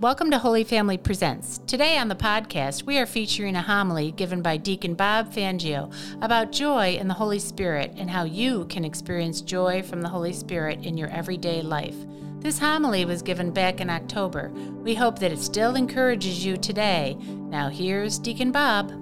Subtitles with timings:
[0.00, 1.58] Welcome to Holy Family Presents.
[1.66, 5.92] Today on the podcast, we are featuring a homily given by Deacon Bob Fangio
[6.22, 10.32] about joy in the Holy Spirit and how you can experience joy from the Holy
[10.32, 11.96] Spirit in your everyday life.
[12.38, 14.48] This homily was given back in October.
[14.82, 17.18] We hope that it still encourages you today.
[17.20, 18.92] Now, here's Deacon Bob.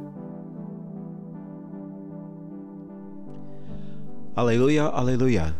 [4.36, 5.54] Alleluia, alleluia.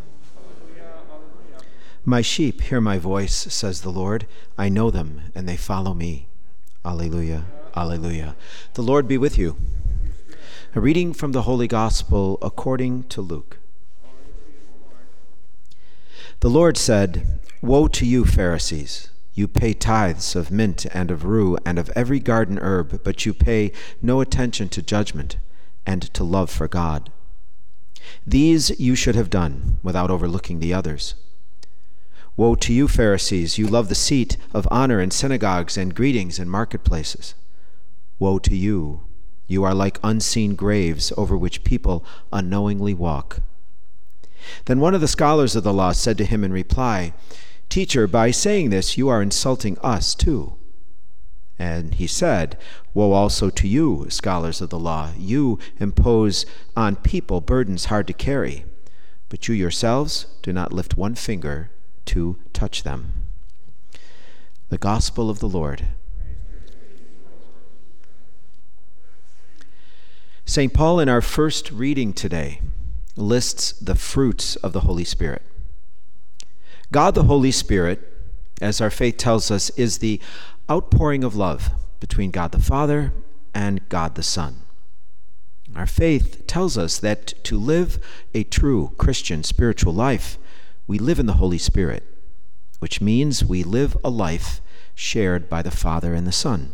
[2.09, 4.27] My sheep hear my voice, says the Lord.
[4.57, 6.27] I know them, and they follow me.
[6.83, 7.45] Alleluia,
[7.77, 8.35] alleluia.
[8.73, 9.59] The Lord be with you.
[10.75, 13.59] A reading from the Holy Gospel according to Luke.
[16.41, 19.11] The Lord said, Woe to you, Pharisees!
[19.35, 23.35] You pay tithes of mint and of rue and of every garden herb, but you
[23.35, 25.37] pay no attention to judgment
[25.85, 27.13] and to love for God.
[28.27, 31.15] These you should have done without overlooking the others.
[32.39, 33.59] Woe to you, Pharisees!
[33.59, 37.35] You love the seat of honor in synagogues and greetings in marketplaces.
[38.21, 39.03] Woe to you!
[39.49, 43.41] You are like unseen graves over which people unknowingly walk.
[44.67, 47.13] Then one of the scholars of the law said to him in reply,
[47.69, 50.53] Teacher, by saying this, you are insulting us too.
[51.59, 52.57] And he said,
[52.95, 55.11] Woe also to you, scholars of the law!
[55.19, 58.65] You impose on people burdens hard to carry,
[59.29, 61.73] but you yourselves do not lift one finger
[62.09, 63.13] to touch them.
[64.69, 65.87] The Gospel of the Lord.
[70.45, 70.73] St.
[70.73, 72.63] Paul, in our first reading today,
[73.17, 75.43] lists the fruits of the Holy Spirit.
[76.91, 78.01] God the Holy Spirit,
[78.61, 80.21] as our faith tells us, is the
[80.71, 81.71] outpouring of love
[82.01, 83.13] between God the Father
[83.55, 84.57] and God the Son.
[85.77, 87.99] Our faith tells us that to live
[88.33, 90.39] a true Christian spiritual life,
[90.89, 92.03] we live in the Holy Spirit,
[92.79, 94.61] which means we live a life
[94.95, 96.73] shared by the Father and the Son.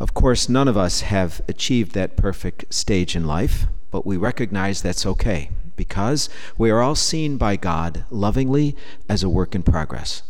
[0.00, 4.82] Of course, none of us have achieved that perfect stage in life, but we recognize
[4.82, 8.76] that's okay because we are all seen by God lovingly
[9.08, 10.24] as a work in progress,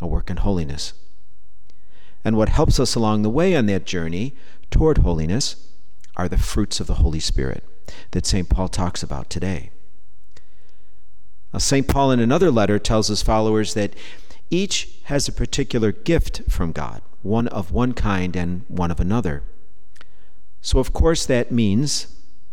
[0.00, 0.92] a work in holiness.
[2.24, 4.34] And what helps us along the way on that journey
[4.70, 5.56] toward holiness
[6.16, 7.64] are the fruits of the Holy Spirit
[8.12, 8.48] that St.
[8.48, 9.70] Paul talks about today.
[11.58, 11.86] St.
[11.86, 13.94] Paul, in another letter, tells his followers that
[14.50, 19.42] each has a particular gift from God, one of one kind and one of another.
[20.60, 22.06] So, of course, that means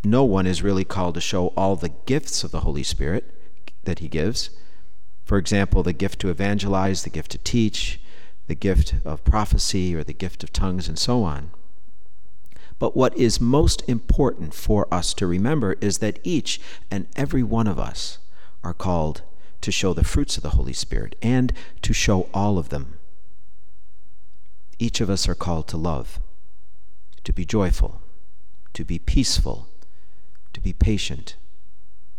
[0.04, 3.34] no one is really called to show all the gifts of the Holy Spirit
[3.84, 4.50] that he gives.
[5.24, 8.00] For example, the gift to evangelize, the gift to teach,
[8.48, 11.52] the gift of prophecy, or the gift of tongues, and so on.
[12.80, 17.68] But what is most important for us to remember is that each and every one
[17.68, 18.18] of us
[18.64, 19.22] are called
[19.62, 22.98] to show the fruits of the Holy Spirit and to show all of them.
[24.80, 26.20] Each of us are called to love,
[27.24, 28.02] to be joyful,
[28.74, 29.68] to be peaceful,
[30.54, 31.36] to be patient,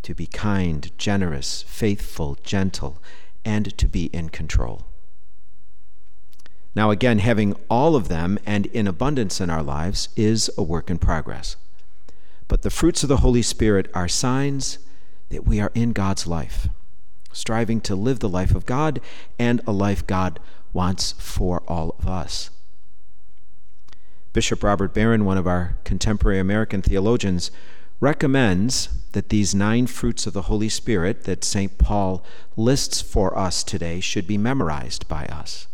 [0.03, 3.03] to be kind, generous, faithful, gentle,
[3.45, 4.87] and to be in control.
[6.75, 10.89] Now, again, having all of them and in abundance in our lives is a work
[10.89, 11.57] in progress.
[12.49, 14.79] But the fruits of the Holy Spirit are signs
[15.32, 16.69] that we are in God's life,
[17.32, 19.00] striving to live the life of God
[19.38, 20.38] and a life God
[20.72, 22.50] wants for all of us.
[24.32, 27.50] Bishop Robert Barron, one of our contemporary American theologians,
[27.98, 31.78] recommends that these nine fruits of the Holy Spirit that St.
[31.78, 32.25] Paul
[32.56, 35.66] lists for us today should be memorized by us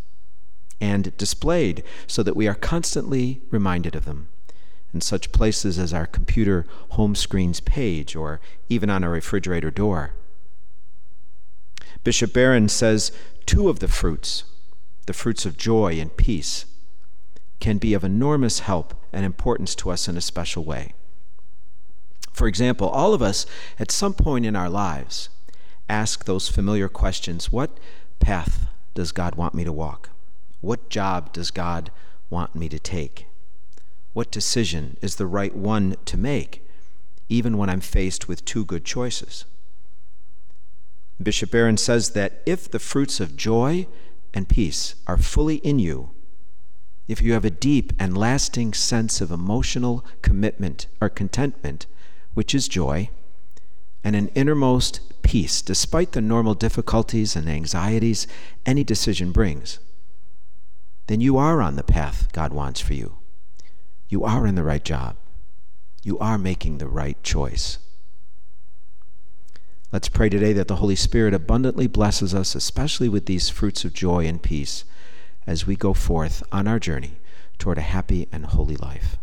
[0.81, 4.29] and displayed so that we are constantly reminded of them
[4.93, 10.15] in such places as our computer home screen's page or even on a refrigerator door.
[12.05, 13.13] Bishop Barron says
[13.45, 14.45] two of the fruits,
[15.07, 16.65] the fruits of joy and peace,
[17.61, 20.95] can be of enormous help and importance to us in a special way.
[22.33, 23.47] For example, all of us
[23.79, 25.29] at some point in our lives
[25.89, 27.79] ask those familiar questions What
[28.21, 30.11] path does God want me to walk?
[30.61, 31.91] What job does God
[32.31, 33.27] want me to take?
[34.13, 36.67] What decision is the right one to make,
[37.29, 39.45] even when I'm faced with two good choices.
[41.23, 43.87] Bishop Barron says that if the fruits of joy
[44.33, 46.11] and peace are fully in you,
[47.09, 51.87] if you have a deep and lasting sense of emotional commitment or contentment,
[52.35, 53.09] which is joy,
[54.05, 58.27] and an innermost peace despite the normal difficulties and anxieties
[58.65, 59.79] any decision brings,
[61.09, 63.17] then you are on the path God wants for you
[64.09, 65.17] you are in the right job.
[66.03, 67.79] You are making the right choice.
[69.93, 73.95] Let's pray today that the Holy Spirit abundantly blesses us, especially with these fruits of
[73.95, 74.85] joy and peace,
[75.47, 77.19] as we go forth on our journey
[77.59, 79.17] toward a happy and holy life.